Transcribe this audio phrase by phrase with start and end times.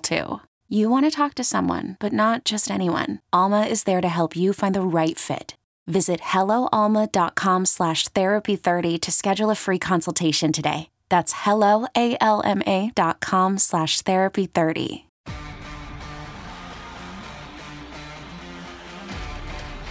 [0.00, 0.40] too.
[0.68, 3.20] You want to talk to someone, but not just anyone.
[3.32, 5.56] Alma is there to help you find the right fit.
[5.86, 10.90] Visit helloalma.com slash therapy30 to schedule a free consultation today.
[11.08, 15.04] That's helloalma.com slash therapy30.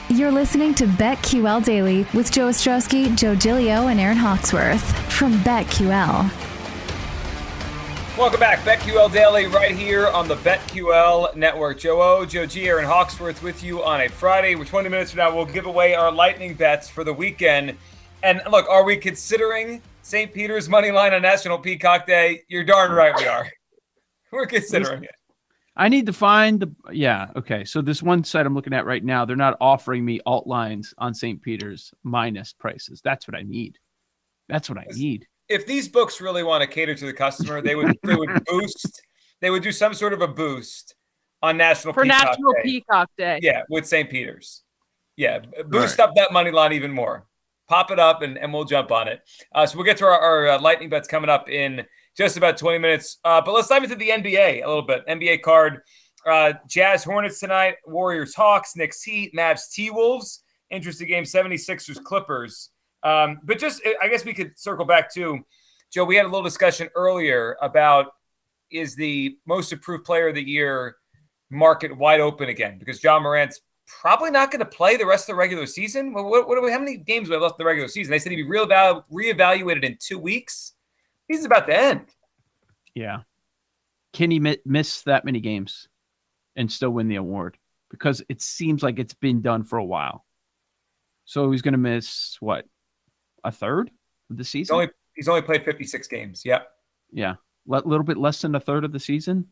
[0.10, 6.47] You're listening to BetQL Daily with Joe Ostrowski, Joe Gilio, and Aaron Hawksworth from BetQL.
[8.18, 11.78] Welcome back, BetQL Daily, right here on the BetQL Network.
[11.78, 14.56] Joe O, Joe G, Aaron Hawksworth with you on a Friday.
[14.56, 15.36] We're 20 minutes from now.
[15.36, 17.78] We'll give away our lightning bets for the weekend.
[18.24, 20.34] And look, are we considering St.
[20.34, 22.42] Peter's money line on National Peacock Day?
[22.48, 23.48] You're darn right we are.
[24.32, 25.16] We're considering it.
[25.76, 27.66] I need to find the yeah okay.
[27.66, 30.92] So this one site I'm looking at right now, they're not offering me alt lines
[30.98, 31.40] on St.
[31.40, 33.00] Peter's minus prices.
[33.04, 33.78] That's what I need.
[34.50, 35.28] That's what I need.
[35.50, 39.02] If these books really want to cater to the customer, they would they would boost.
[39.40, 40.96] They would do some sort of a boost
[41.44, 42.62] on National for Peacock National Day.
[42.64, 43.40] Peacock Day.
[43.42, 44.10] Yeah, with St.
[44.10, 44.64] Peter's.
[45.16, 46.10] Yeah, boost Right.
[46.10, 47.26] up that money line even more.
[47.70, 49.22] Pop it up, and, and we'll jump on it.
[49.54, 51.86] Uh, so we'll get to our, our uh, lightning bets coming up in
[52.18, 53.18] just about 20 minutes.
[53.26, 55.06] Uh, but let's dive into the NBA a little bit.
[55.08, 55.82] NBA card:
[56.26, 60.44] uh, Jazz Hornets tonight, Warriors Hawks, Knicks Heat, Mavs T Wolves.
[60.72, 62.70] Interesting game: 76ers Clippers.
[63.04, 65.40] Um, but just, I guess we could circle back to
[65.92, 66.04] Joe.
[66.04, 68.08] We had a little discussion earlier about
[68.72, 70.98] is the most improved player of the year
[71.50, 75.36] market wide open again because Ja Morant's probably not going to play the rest of
[75.36, 76.14] the regular season.
[76.14, 78.12] What, what, what we, how many games we have left in the regular season?
[78.12, 80.74] They said he'd be real reevaluated in two weeks.
[81.28, 82.06] He's about to end.
[82.94, 83.20] Yeah.
[84.12, 85.88] Can he mi- miss that many games
[86.56, 87.58] and still win the award?
[87.90, 90.26] Because it seems like it's been done for a while.
[91.24, 92.66] So he's going to miss what?
[93.44, 93.90] A third
[94.30, 94.74] of the He's season?
[94.76, 96.44] only he's only played 56 games.
[96.46, 96.68] Yep.
[97.12, 97.36] yeah.
[97.70, 99.48] A little bit less than a third of the season.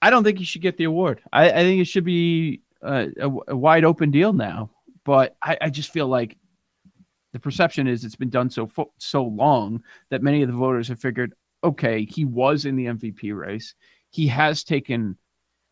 [0.00, 1.20] I don't think he should get the award.
[1.32, 4.70] I, I think it should be a, a, a wide open deal now.
[5.04, 6.36] But I, I just feel like
[7.32, 10.88] the perception is it's been done so fo- so long that many of the voters
[10.88, 13.74] have figured, okay, he was in the MVP race.
[14.10, 15.16] He has taken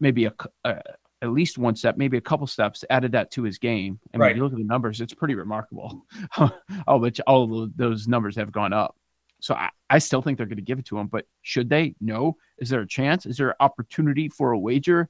[0.01, 0.35] maybe a,
[0.65, 0.83] a-
[1.25, 3.99] at least one step, maybe a couple steps, added that to his game.
[4.13, 4.29] And Right.
[4.29, 8.37] when you look at the numbers, it's pretty remarkable how much all of those numbers
[8.37, 8.97] have gone up.
[9.41, 11.95] So I, I still think they're going to give it to him, but should they?
[12.01, 12.37] No.
[12.59, 13.27] Is there a chance?
[13.27, 15.09] Is there an opportunity for a wager?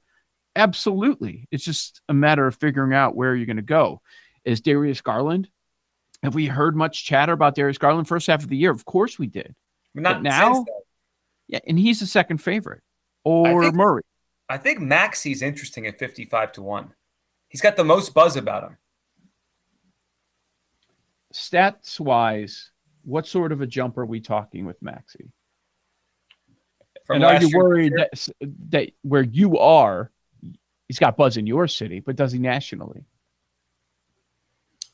[0.55, 1.47] Absolutely.
[1.51, 4.01] It's just a matter of figuring out where you're going to go.
[4.45, 5.49] Is Darius Garland?
[6.23, 8.71] Have we heard much chatter about Darius Garland first half of the year?
[8.71, 9.53] Of course we did.
[9.93, 10.65] Not But now-
[11.47, 12.81] Yeah, and he's the second favorite.
[13.23, 14.03] Or Murray.
[14.47, 16.93] I think Maxey's interesting at 55 to 1.
[17.49, 18.77] He's got the most buzz about him.
[21.33, 22.71] Stats wise,
[23.03, 25.29] what sort of a jump are we talking with Maxi?
[27.05, 28.27] From and are you worried that,
[28.69, 30.11] that where you are,
[30.87, 33.05] he's got buzz in your city, but does he nationally?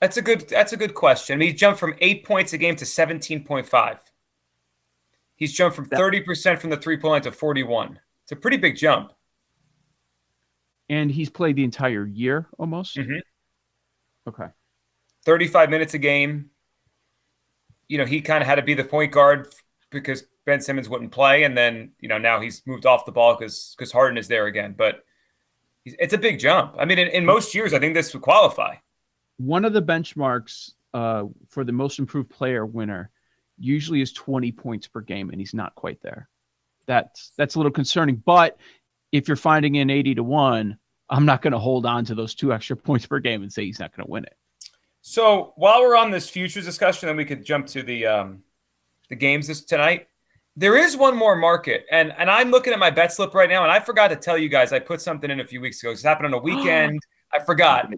[0.02, 1.36] That's a good that's a good question.
[1.36, 4.00] I mean, he jumped from eight points a game to 17.5.
[5.36, 8.00] He's jumped from 30% from the three-point line to 41.
[8.24, 9.14] It's a pretty big jump.
[10.92, 12.98] And he's played the entire year almost.
[12.98, 13.22] Mhm.
[14.28, 14.48] Okay.
[15.26, 16.50] 35 minutes a game.
[17.88, 19.54] You know, he kind of had to be the point guard
[19.90, 23.36] because Ben Simmons wouldn't play, and then you know now he's moved off the ball
[23.36, 24.76] because because Harden is there again.
[24.78, 25.04] But
[25.84, 26.76] He's, it's a big jump.
[26.78, 28.76] I mean, in, in most years, I think this would qualify.
[29.38, 33.10] One of the benchmarks uh, for the most improved player winner
[33.58, 36.30] usually is 20 points per game, and he's not quite there.
[36.88, 38.16] That's that's a little concerning.
[38.16, 38.58] But
[39.12, 40.78] if you're finding in 80 to one,
[41.10, 43.66] I'm not going to hold on to those two extra points per game and say
[43.66, 44.36] he's not going to win it.
[45.02, 48.44] So while we're on this futures discussion, then we could jump to the um,
[49.10, 50.08] the games this tonight.
[50.56, 53.64] There is one more market, and and I'm looking at my bet slip right now,
[53.64, 55.92] and I forgot to tell you guys I put something in a few weeks ago.
[55.92, 57.00] It happened on a weekend.
[57.34, 57.92] I forgot.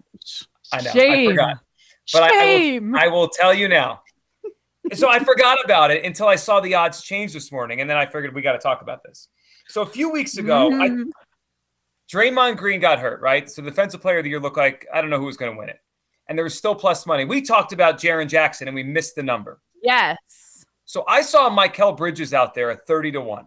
[0.72, 0.90] I know.
[0.92, 1.28] Shame.
[1.28, 1.58] I forgot.
[2.12, 2.28] But I,
[2.76, 4.00] I, will, I will tell you now.
[4.92, 7.96] So I forgot about it until I saw the odds change this morning, and then
[7.96, 9.28] I figured we got to talk about this.
[9.68, 11.08] So a few weeks ago, mm-hmm.
[11.08, 11.12] I,
[12.12, 13.50] Draymond Green got hurt, right?
[13.50, 15.52] So the defensive player of the year looked like I don't know who was going
[15.52, 15.78] to win it,
[16.28, 17.24] and there was still plus money.
[17.24, 19.60] We talked about Jaren Jackson, and we missed the number.
[19.82, 20.16] Yes.
[20.84, 23.46] So I saw Mikal Bridges out there at 30 to 1,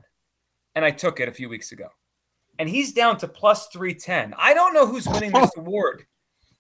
[0.76, 1.88] and I took it a few weeks ago.
[2.60, 4.34] And he's down to plus 310.
[4.38, 6.06] I don't know who's winning this award.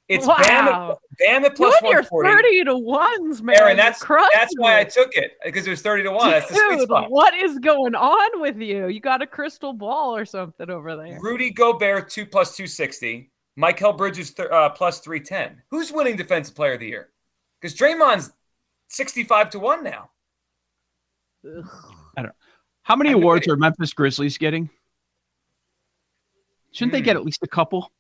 [0.10, 0.38] It's wow.
[0.38, 2.30] Bam, at, Bam at you 140.
[2.30, 3.58] 30 to 1s, man.
[3.60, 6.32] Aaron, that's, that's why I took it because it was 30 to 1.
[6.32, 7.12] That's the sweet spot.
[7.12, 8.88] What is going on with you?
[8.88, 11.20] You got a crystal ball or something over there.
[11.22, 13.30] Rudy Gobert, 2 plus 260.
[13.60, 15.62] Mikal Bridges, th- uh, plus 310.
[15.72, 17.10] Who's winning Defensive Player of the Year?
[17.60, 18.32] Because Draymond's
[18.90, 20.10] 65 to 1 now.
[21.46, 21.66] Ugh.
[22.18, 22.36] I don't know.
[22.84, 24.70] How many awards are Memphis Grizzlies getting?
[26.72, 27.06] Shouldn't they hmm.
[27.06, 27.92] get at least a couple?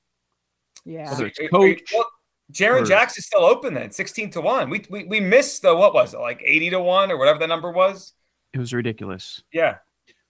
[0.87, 1.09] Yeah.
[1.09, 1.81] Whether it's coach.
[1.93, 2.05] Well,
[2.51, 2.85] Jaren or...
[2.85, 4.69] Jackson's still open then, 16 to 1.
[4.69, 7.47] We, we we missed the what was it, like 80 to 1 or whatever the
[7.47, 8.13] number was?
[8.53, 9.43] It was ridiculous.
[9.51, 9.77] Yeah.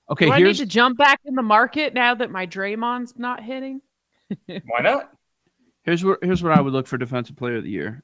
[0.10, 0.42] Okay, Do here's...
[0.42, 3.82] I need to jump back in the market now that my Draymond's not hitting?
[4.48, 5.12] Why not?
[5.84, 8.04] Here's where here's what I would look for defensive player of the year.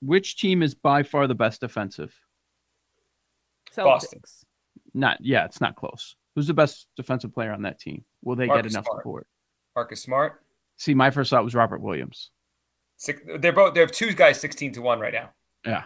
[0.00, 2.14] Which team is by far the best defensive?
[3.74, 3.84] Celtics.
[3.84, 4.20] Boston.
[4.94, 6.14] Not yeah, it's not close.
[6.34, 8.04] Who's the best defensive player on that team?
[8.22, 9.00] Will they Marcus get enough Smart.
[9.00, 9.26] support?
[9.74, 10.42] Marcus Smart.
[10.78, 12.30] See, my first thought was Robert Williams.
[12.96, 15.30] Six, they're both they have two guys sixteen to one right now.
[15.64, 15.84] Yeah,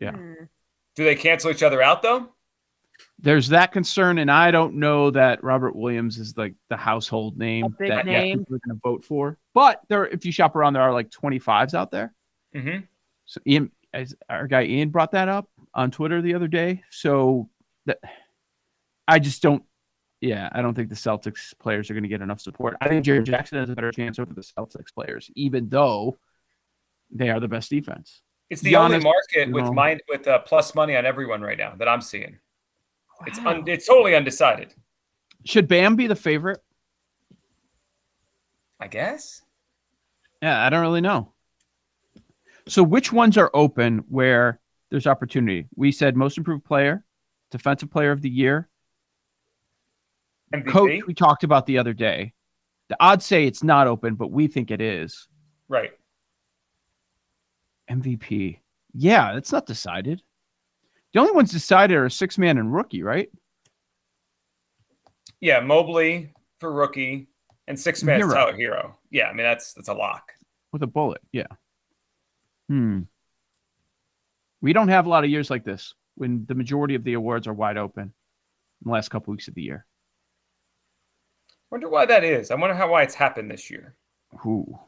[0.00, 0.12] yeah.
[0.12, 0.44] Hmm.
[0.96, 2.28] Do they cancel each other out though?
[3.18, 7.74] There's that concern, and I don't know that Robert Williams is like the household name
[7.78, 8.40] that name.
[8.40, 9.38] people are going to vote for.
[9.54, 12.14] But there, if you shop around, there are like 25s out there.
[12.54, 12.84] Mm-hmm.
[13.26, 16.82] So Ian, as our guy Ian brought that up on Twitter the other day.
[16.90, 17.48] So
[17.86, 17.98] that
[19.06, 19.64] I just don't
[20.20, 22.76] yeah, I don't think the Celtics players are going to get enough support.
[22.80, 26.18] I think Jaren Jackson has a better chance over the Celtics players, even though
[27.10, 28.20] they are the best defense.
[28.50, 31.74] It's the Giannis, only market with mind with uh, plus money on everyone right now
[31.78, 32.38] that I'm seeing.
[33.20, 33.26] Wow.
[33.26, 34.74] It's un, it's totally undecided.
[35.44, 36.60] Should Bam be the favorite?
[38.78, 39.42] I guess.
[40.42, 41.32] Yeah, I don't really know.
[42.66, 45.66] So which ones are open where there's opportunity?
[45.76, 47.04] We said most improved player,
[47.50, 48.69] defensive player of the year,
[50.54, 50.66] MVP?
[50.66, 52.32] coach we talked about the other day.
[52.88, 55.28] The odds say it's not open, but we think it is.
[55.68, 55.92] Right.
[57.90, 58.58] MVP.
[58.92, 60.22] Yeah, it's not decided.
[61.12, 63.30] The only ones decided are six man and rookie, right?
[65.40, 67.28] Yeah, Mobley for rookie
[67.66, 68.94] and six man Tyler Herro.
[69.10, 70.32] Yeah, I mean that's that's a lock.
[70.72, 71.46] With a bullet, yeah.
[72.68, 73.02] Hmm.
[74.60, 77.46] We don't have a lot of years like this when the majority of the awards
[77.46, 78.12] are wide open in
[78.84, 79.86] the last couple weeks of the year.
[81.70, 82.50] Wonder why that is.
[82.50, 83.94] I wonder how why it's happened this year.
[84.38, 84.78] Who?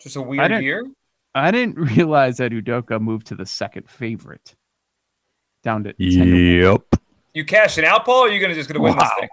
[0.00, 0.84] Just a weird I year.
[1.34, 4.54] I didn't realize that Udoka moved to the second favorite,
[5.62, 6.82] down to yep.
[7.34, 8.24] You cashing out, Paul?
[8.24, 9.00] Or are you gonna just gonna win wow.
[9.00, 9.28] this thing?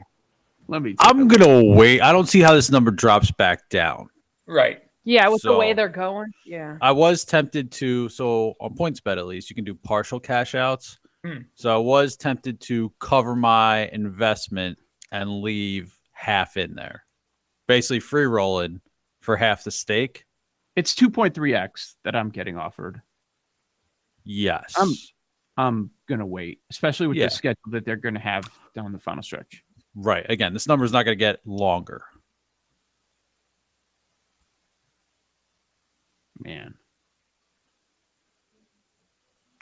[0.68, 0.96] Let me.
[1.00, 2.02] I'm gonna wait.
[2.02, 4.10] I don't see how this number drops back down.
[4.46, 4.84] Right.
[5.04, 6.32] Yeah, with So- the way they're going.
[6.46, 6.78] Yeah.
[6.82, 8.10] I was tempted to.
[8.10, 11.00] So on PointsBet, at least you can do partial cash outs.
[11.26, 11.40] Hmm.
[11.56, 14.78] So I was tempted to cover my investment
[15.12, 17.04] and leave half in there,
[17.68, 18.80] basically free rolling
[19.22, 20.26] for half the stake.
[20.76, 23.02] It's 2.3x that I'm getting offered.
[24.24, 24.76] Yes.
[24.78, 24.94] I'm-
[25.58, 27.26] I'm gonna wait, especially with Yeah.
[27.26, 29.64] the schedule that they're gonna have down the final stretch.
[29.96, 30.26] right.
[30.30, 32.06] Again, this number is not going to get longer.
[36.40, 36.76] Man.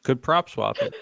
[0.03, 0.93] Could prop swap it.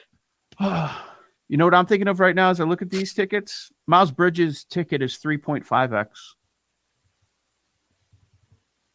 [1.47, 3.71] you know what I'm thinking of right now as I look at these tickets?
[3.87, 6.07] Miles Bridges' ticket is 3.5x.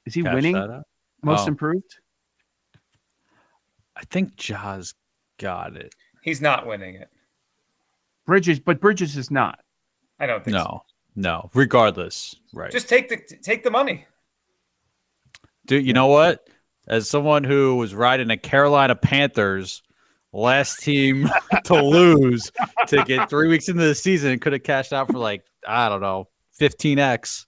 [0.07, 0.55] Is he Cash winning
[1.23, 1.49] most Oh.
[1.49, 1.99] improved?
[3.97, 4.95] I think Ja's
[5.39, 5.95] got it.
[6.23, 7.11] He's not winning it.
[8.27, 9.61] Bridges, but Bridges is not.
[10.19, 10.63] I don't think so.
[10.63, 10.83] No,
[11.17, 11.51] no.
[11.55, 12.71] Regardless, right?
[12.71, 14.07] Just take the take the money.
[15.67, 16.47] Dude, you know what?
[16.89, 19.83] As someone who was riding a Carolina Panthers
[20.33, 21.29] last team
[21.65, 22.51] to lose
[22.87, 26.29] ticket three weeks into the season, could have cashed out for like I don't know,
[26.61, 27.47] 15x,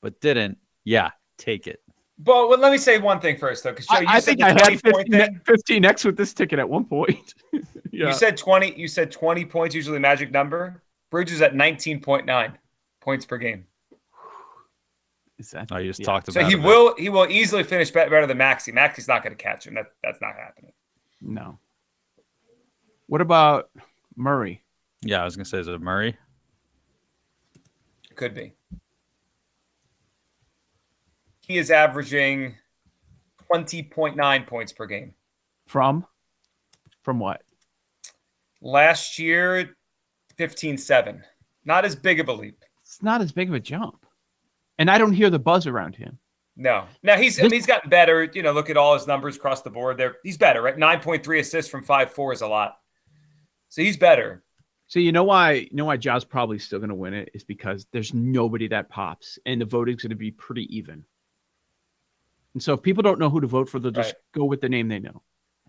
[0.00, 0.58] but didn't.
[0.84, 1.80] Yeah, take it.
[2.18, 4.42] But well, let me say one thing first, though, because I, you I said think
[4.42, 7.34] I had 20 point 15, 15x with this ticket at one point.
[7.52, 8.08] yeah.
[8.08, 8.74] You said twenty.
[8.76, 10.82] You said twenty points usually magic number.
[11.10, 12.56] Bridges at nineteen point nine
[13.00, 13.66] points per game.
[15.38, 16.06] Is that, oh, I just yeah.
[16.06, 16.62] talked about So he it.
[16.62, 18.70] will he will easily finish better than Maxey.
[18.70, 19.74] Maxey's not going to catch him.
[19.74, 20.72] That that's not happening.
[21.20, 21.58] No.
[23.12, 23.68] What about
[24.16, 24.62] Murray?
[25.02, 26.16] Yeah, I was gonna say is it Murray?
[28.14, 28.54] Could be.
[31.46, 32.56] He is averaging
[33.46, 35.12] twenty point nine points per game.
[35.66, 36.06] From?
[37.02, 37.42] From what?
[38.62, 39.76] Last year,
[40.38, 41.20] 15-7.
[41.66, 42.64] Not as big of a leap.
[42.80, 44.06] It's not as big of a jump.
[44.78, 46.18] And I don't hear the buzz around him.
[46.56, 46.86] No.
[47.02, 48.24] Now he's I mean, he's gotten better.
[48.32, 49.98] You know, look at all his numbers across the board.
[49.98, 50.78] There, he's better, right?
[50.78, 52.78] Nine point three assists from five four is a lot.
[53.72, 54.42] So he's better.
[54.88, 57.42] So you know why you know why Ja's probably still going to win it is
[57.42, 61.02] because there's nobody that pops, and the voting's going to be pretty even.
[62.52, 64.22] And so if people don't know who to vote for, they'll just Right.
[64.34, 65.22] go with the name they know.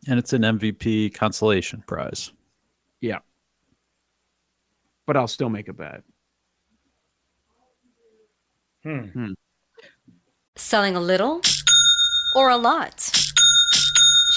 [0.10, 2.34] And it's an MVP consolation prize.
[3.00, 3.20] Yeah.
[5.06, 6.04] But I'll still make a bet.
[8.84, 9.32] Hmm.
[10.58, 11.40] Selling a little
[12.36, 13.23] or a lot?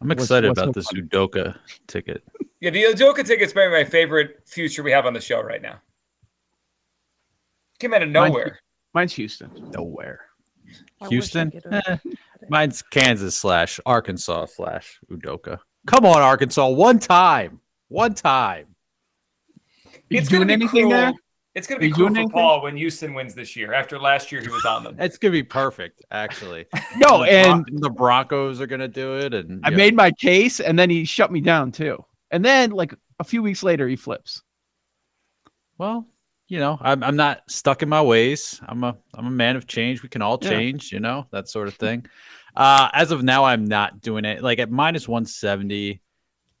[0.00, 0.92] I'm excited what's about so this?
[0.92, 2.22] Udoka ticket.
[2.60, 5.80] Yeah, the Udoka ticket's maybe my favorite future we have on the show right now.
[7.78, 8.58] Came out of nowhere.
[8.94, 9.50] Mine's Houston.
[9.74, 10.20] Nowhere.
[11.00, 11.52] I wish I Houston?
[11.70, 11.96] Eh,
[12.48, 15.58] mine's Kansas slash Arkansas slash Udoka.
[15.86, 16.68] Come on, Arkansas.
[16.68, 17.60] One time.
[17.88, 18.74] One time.
[20.08, 20.90] You It's going doing to be anything cruel.
[20.90, 21.12] there?
[21.56, 22.28] It's going to be cool for?
[22.30, 23.72] Paul when Houston wins this year.
[23.72, 24.94] After last year, he was on them.
[25.00, 26.66] It's gonna be perfect, actually.
[26.98, 29.76] No, and the Broncos are gonna do it, and I yeah.
[29.76, 32.04] made my case, and then he shut me down too.
[32.30, 34.42] And then, like a few weeks later, he flips.
[35.78, 36.06] well,
[36.48, 38.60] you know, I'm I'm not stuck in my ways.
[38.68, 40.02] I'm a I'm a man of change.
[40.02, 40.50] We can all Yeah.
[40.50, 42.06] change, you know, that sort of thing.
[42.56, 44.42] Uh, as of now, I'm not doing it.
[44.42, 46.00] Like at minus 170,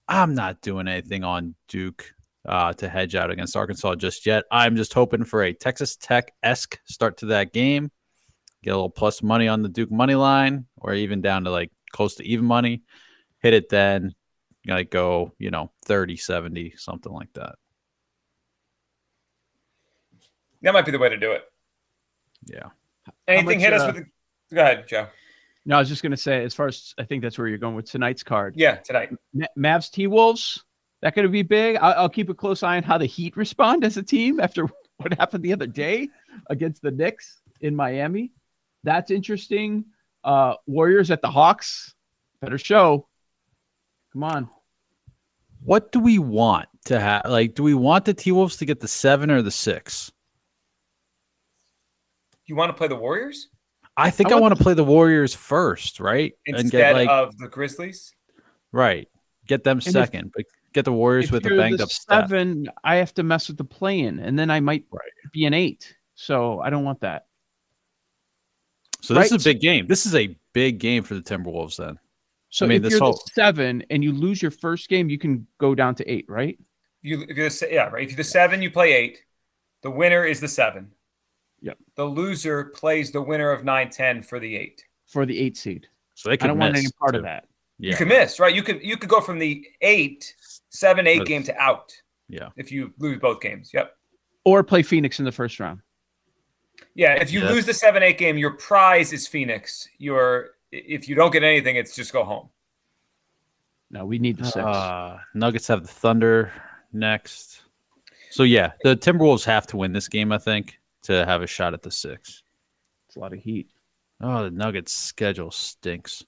[0.08, 2.12] I'm not doing anything on Duke
[2.46, 4.44] uh, to hedge out against Arkansas just yet.
[4.50, 7.90] I'm just hoping for a Texas Tech esque start to that game.
[8.62, 11.70] Get a little plus money on the Duke money line, or even down to like
[11.92, 12.82] close to even money.
[13.40, 14.14] Hit it then,
[14.66, 17.56] like go, you know, 30, 70, something like that.
[20.62, 21.44] That might be the way to do it.
[22.46, 22.70] Yeah.
[23.28, 24.04] Anything much, hit us uh, with?
[24.50, 24.54] The...
[24.54, 25.08] Go ahead, Joe.
[25.64, 27.74] No, I was just gonna say, as far as I think that's where you're going
[27.74, 28.54] with tonight's card.
[28.56, 29.10] Yeah, tonight.
[29.34, 30.64] Ma- Mavs T Wolves.
[31.02, 31.76] That going to be big.
[31.76, 34.66] I'll, I'll keep a close eye on how the Heat respond as a team after
[34.96, 36.08] what happened the other day
[36.48, 38.32] against the Knicks in Miami.
[38.84, 39.84] That's interesting.
[40.24, 41.94] Uh, Warriors at the Hawks.
[42.40, 43.06] Better show.
[44.12, 44.50] Come on.
[45.62, 47.22] What do we want to have?
[47.26, 50.12] Like, do we want the T Wolves to get the seven or the six?
[52.46, 53.48] You want to play the Warriors
[53.96, 56.34] I think I I, want want to play the Warriors first, right?
[56.44, 58.12] instead of the Grizzlies?
[58.72, 59.08] Right.
[59.46, 60.44] Get them if- second, but
[60.76, 62.28] get the Warriors If with a banged up Steph.
[62.28, 65.10] seven, I have to mess with the play-in, and then I might Right.
[65.32, 65.96] be an eight.
[66.14, 67.26] So I don't want that.
[69.00, 69.40] So this right.
[69.40, 69.86] is a big game.
[69.86, 71.98] This is a big game for the Timberwolves then.
[72.50, 75.08] So I mean, if this you're whole- the seven and you lose your first game,
[75.10, 76.58] you can go down to eight, right?
[77.02, 78.02] You if you're the, yeah right.
[78.04, 79.18] If you're the seven, you play eight.
[79.82, 80.90] The winner is the seven.
[81.62, 81.78] Yep.
[81.96, 84.84] The loser plays the winner of nine ten for the eight.
[85.06, 85.88] For the eight seed.
[86.14, 87.46] So they can I don't want any part of that.
[87.78, 87.90] Yeah.
[87.92, 88.54] You can miss, right?
[88.54, 90.34] You could you could go from the eight,
[90.70, 91.92] seven, eight That's- game to out
[92.28, 92.48] yeah.
[92.56, 93.70] if you lose both games.
[93.74, 93.94] Yep.
[94.44, 95.80] Or play Phoenix in the first round.
[96.94, 97.50] Yeah, if you Yeah.
[97.50, 99.86] lose the seven eight game, your prize is Phoenix.
[99.98, 102.48] Your if you don't get anything, it's just go home.
[103.90, 104.56] No, we need the six.
[104.56, 106.52] Uh, Nuggets have the Thunder
[106.92, 107.62] next.
[108.30, 111.72] So yeah, the Timberwolves have to win this game, I think, to have a shot
[111.74, 112.42] at the six.
[113.08, 113.70] it's a lot of heat.
[114.20, 116.24] Oh, the Nuggets schedule stinks.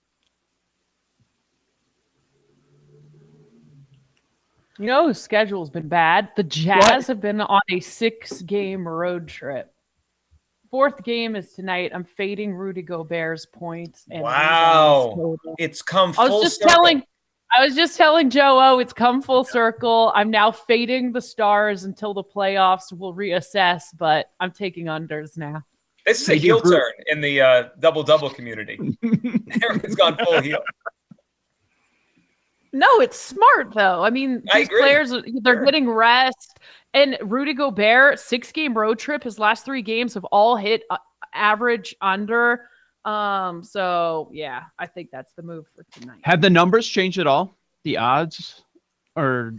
[4.79, 6.31] You know schedule's been bad?
[6.37, 9.73] The Jazz have been on a six game road trip.
[10.71, 11.91] Fourth game is tonight.
[11.95, 14.05] I'm fading Rudy Gobert's points.
[14.11, 15.37] And Wow.
[15.59, 16.15] It's come.
[16.17, 16.75] I was full just circle.
[16.75, 17.03] telling
[17.57, 20.13] I was just telling Joe, oh, it's come full circle.
[20.15, 22.93] I'm now fading the stars until the playoffs.
[22.93, 25.65] We'll reassess, but I'm taking unders now.
[26.05, 28.79] This is a heel turn in the uh, double double community.
[29.63, 30.61] Everyone's gone full heel.
[32.73, 34.03] No, it's smart though.
[34.03, 34.81] I mean, I these agree.
[34.83, 35.65] players they're Sure.
[35.65, 36.59] getting rest.
[36.95, 39.23] And Rudy Gobert, six game road trip.
[39.23, 40.97] His last three games have all hit uh,
[41.35, 42.69] average under.
[43.05, 46.21] Um, so yeah, I think that's the move for tonight.
[46.23, 47.57] Have the numbers changed at all?
[47.85, 48.63] The odds,
[49.17, 49.55] or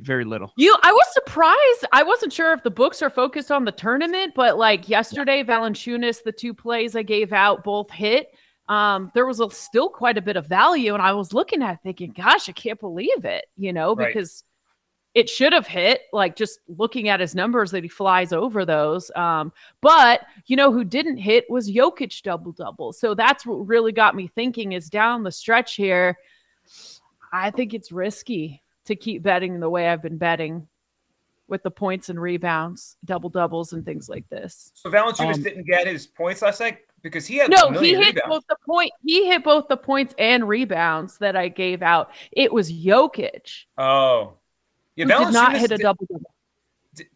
[0.00, 0.52] very little?
[0.56, 1.86] You, I was surprised.
[1.92, 6.22] I wasn't sure if the books are focused on the tournament, but like yesterday, Valanciunas,
[6.22, 8.28] the two plays I gave out both hit.
[8.68, 11.74] Um, there was a, still quite a bit of value, and I was looking at
[11.74, 14.14] it thinking, "Gosh, I can't believe it," you know, Right.
[14.14, 14.44] because
[15.14, 16.02] it should have hit.
[16.12, 19.10] Like just looking at his numbers, that he flies over those.
[19.14, 22.92] Um, but you know who didn't hit was Jokic double double.
[22.92, 24.72] So that's what really got me thinking.
[24.72, 26.16] Is down the stretch here.
[27.32, 30.68] I think it's risky to keep betting the way I've been betting
[31.48, 34.70] with the points and rebounds, double doubles, and things like this.
[34.74, 38.14] So Valanciunas Um, didn't get his points last night because he had No, he hit
[38.14, 38.22] rebounds.
[38.28, 38.92] both the point.
[39.04, 42.10] He hit both the points and rebounds that I gave out.
[42.32, 44.34] It was Jokic Oh,
[44.96, 45.04] yeah.
[45.06, 46.30] who did not hit a did- double double.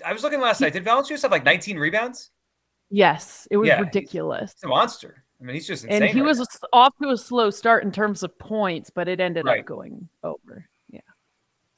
[0.04, 0.72] I was looking last night.
[0.72, 2.30] Did Valanciunas have like 19 rebounds?
[2.90, 4.52] Yes, it was Yeah, ridiculous.
[4.54, 5.24] He's a monster.
[5.40, 6.02] I mean, he's just insane.
[6.02, 6.68] And he right was now.
[6.72, 9.60] off to a slow start in terms of points, but it ended Right.
[9.60, 10.66] up going over.
[10.88, 11.00] Yeah.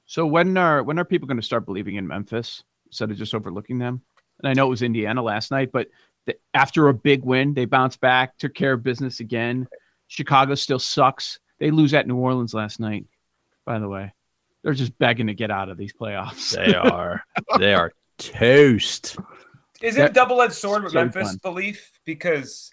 [0.07, 3.35] So when are when are people going to start believing in Memphis instead of just
[3.35, 4.01] overlooking them?
[4.41, 5.89] And I know it was Indiana last night, but
[6.29, 9.67] the, after a big win, they bounced back, took care of business again.
[10.07, 11.41] Chicago still sucks.
[11.59, 13.07] They lose at New Orleans last night.
[13.65, 14.13] By the way,
[14.63, 16.55] they're just begging to get out of these playoffs.
[16.55, 17.25] They are
[17.59, 19.17] they are toast.
[19.81, 21.41] Is it a double-edged sword with so Memphis fun.
[21.43, 21.93] belief?
[22.05, 22.71] Because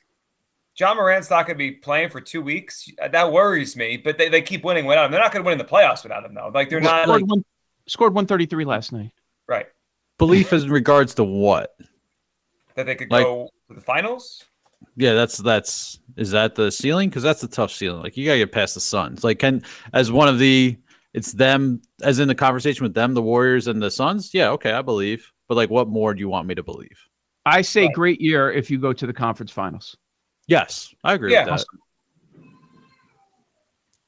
[0.77, 2.89] Ja Morant's not going to be playing for two weeks.
[3.11, 3.97] That worries me.
[3.97, 5.11] But they, they keep winning without him.
[5.11, 6.51] They're not going to win in the playoffs without him, though.
[6.53, 7.45] Like they're not scored, one,
[7.87, 9.11] scored 133 last night.
[9.47, 9.67] right
[10.17, 11.75] Belief as in regards to what?
[12.75, 14.43] That they could Like- go to the finals.
[14.97, 17.09] Yeah, that's that's is that the ceiling?
[17.09, 18.01] Because that's the tough ceiling.
[18.03, 19.23] Like you gotta get past the Suns.
[19.23, 20.77] Like can as one of the
[21.13, 24.33] it's them as in the conversation with them, the Warriors and the Suns.
[24.33, 25.31] Yeah, okay, I believe.
[25.47, 26.97] But like, what more do you want me to believe?
[27.45, 27.93] I say Right.
[27.93, 29.95] great year if you go to the conference finals.
[30.47, 31.45] Yes, I agree Yeah.
[31.51, 31.65] with that.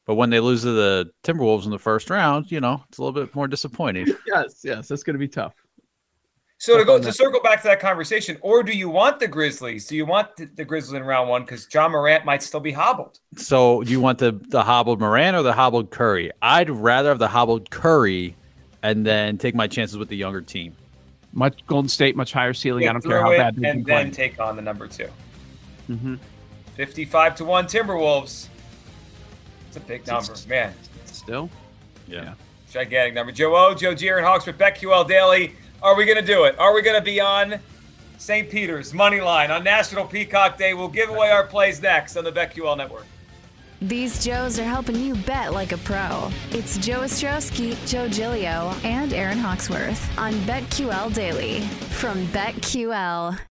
[0.05, 3.03] But when they lose to the Timberwolves in the first round, you know, it's a
[3.03, 4.07] little bit more disappointing.
[4.27, 5.53] Yes, yes, that's going to be tough.
[6.59, 9.85] So to go to circle back to that conversation, or do you want the Grizzlies?
[9.85, 12.71] Do you want the, the Grizzlies in round one because Ja Morant might still be
[12.71, 13.19] hobbled?
[13.35, 16.31] So, do you want the the hobbled Moran or the hobbled Curry?
[16.41, 18.35] I'd rather have the hobbled Curry,
[18.81, 20.75] and then take my chances with the younger team.
[21.31, 22.87] Much Golden State, much higher ceiling.
[22.89, 24.11] I don't care how it bad they've and then playing.
[24.11, 25.09] take on the number two.
[25.87, 26.15] hmm
[26.75, 28.49] 55 to 1 Timberwolves.
[29.67, 30.73] It's a big number, man.
[31.05, 31.49] Still,
[32.07, 32.35] Yeah.
[32.71, 33.31] Gigantic number.
[33.31, 35.55] Joe O, Joe Gier, and Hawks with BetQL Daily.
[35.83, 36.57] Are we going to do it?
[36.57, 37.59] Are we going to be on
[38.17, 38.49] St.
[38.49, 40.73] Peter's money line on National Peacock Day?
[40.73, 43.05] We'll give away our plays next on the BetQL Network.
[43.79, 46.31] These Joes are helping you bet like a pro.
[46.49, 53.37] It's Joe Ostrowski, Joe Gilio, and Aaron Hawksworth on BetQL Daily from BetQL.